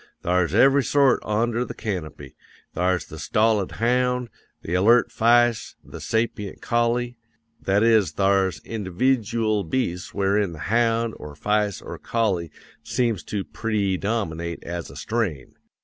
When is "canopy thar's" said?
1.75-3.05